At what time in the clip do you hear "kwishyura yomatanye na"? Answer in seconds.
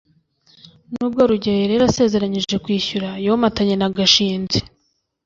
2.63-3.89